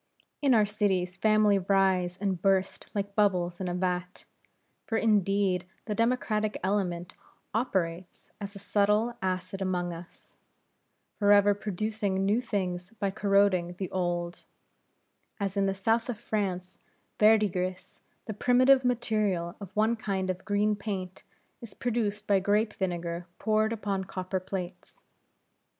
[0.41, 4.25] In our cities families rise and burst like bubbles in a vat.
[4.87, 7.13] For indeed the democratic element
[7.53, 10.37] operates as a subtile acid among us;
[11.19, 14.43] forever producing new things by corroding the old;
[15.39, 16.79] as in the south of France
[17.19, 21.21] verdigris, the primitive material of one kind of green paint,
[21.61, 25.03] is produced by grape vinegar poured upon copper plates.